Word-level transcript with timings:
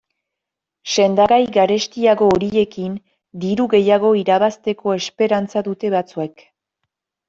Sendagai 0.95 1.39
garestiago 1.57 2.31
horiekin 2.37 2.97
diru 3.47 3.69
gehiago 3.77 4.17
irabazteko 4.25 4.99
esperantza 5.01 5.69
dute 5.73 5.97
batzuek. 6.01 6.49